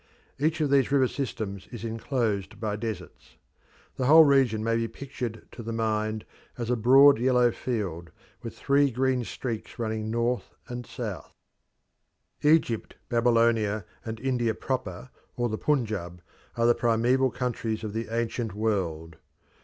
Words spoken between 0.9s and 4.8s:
river systems is enclosed by deserts. The whole region may